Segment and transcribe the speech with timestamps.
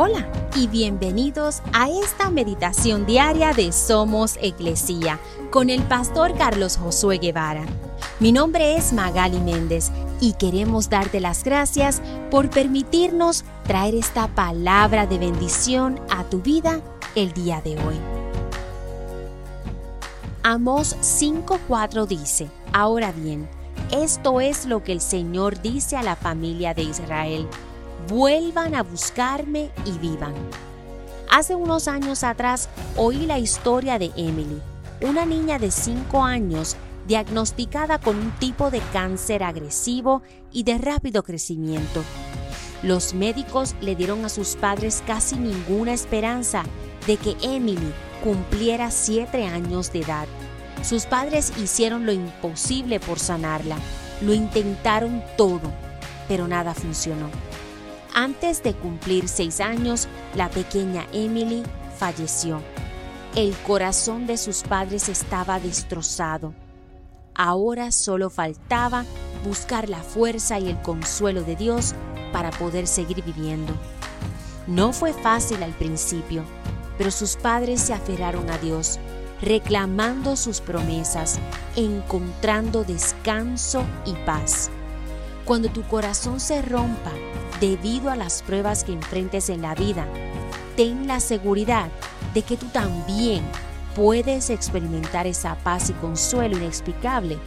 [0.00, 5.18] Hola y bienvenidos a esta meditación diaria de Somos Iglesia
[5.50, 7.64] con el pastor Carlos Josué Guevara.
[8.20, 9.90] Mi nombre es Magali Méndez
[10.20, 12.00] y queremos darte las gracias
[12.30, 16.80] por permitirnos traer esta palabra de bendición a tu vida
[17.16, 17.96] el día de hoy.
[20.44, 23.48] Amos 5:4 dice, Ahora bien,
[23.90, 27.48] esto es lo que el Señor dice a la familia de Israel
[28.08, 30.34] vuelvan a buscarme y vivan.
[31.30, 34.60] Hace unos años atrás oí la historia de Emily,
[35.02, 40.22] una niña de 5 años diagnosticada con un tipo de cáncer agresivo
[40.52, 42.02] y de rápido crecimiento.
[42.82, 46.64] Los médicos le dieron a sus padres casi ninguna esperanza
[47.06, 47.92] de que Emily
[48.22, 50.28] cumpliera 7 años de edad.
[50.82, 53.76] Sus padres hicieron lo imposible por sanarla,
[54.20, 55.72] lo intentaron todo,
[56.28, 57.30] pero nada funcionó.
[58.20, 61.62] Antes de cumplir seis años, la pequeña Emily
[61.98, 62.60] falleció.
[63.36, 66.52] El corazón de sus padres estaba destrozado.
[67.36, 69.04] Ahora solo faltaba
[69.44, 71.94] buscar la fuerza y el consuelo de Dios
[72.32, 73.72] para poder seguir viviendo.
[74.66, 76.42] No fue fácil al principio,
[76.98, 78.98] pero sus padres se aferraron a Dios,
[79.40, 81.38] reclamando sus promesas,
[81.76, 84.70] encontrando descanso y paz.
[85.44, 87.12] Cuando tu corazón se rompa
[87.60, 90.06] debido a las pruebas que enfrentes en la vida,
[90.76, 91.88] ten la seguridad
[92.34, 93.42] de que tú también
[93.94, 97.38] puedes experimentar esa paz y consuelo inexplicable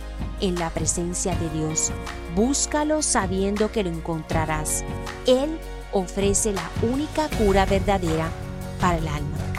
[0.42, 1.92] en la presencia de Dios.
[2.36, 4.84] Búscalo sabiendo que lo encontrarás.
[5.26, 5.58] Él
[5.94, 8.30] ofrece la única cura verdadera
[8.80, 9.51] para el alma.